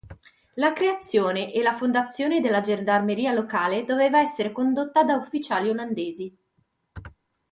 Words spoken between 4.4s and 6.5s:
condotta da ufficiali olandesi.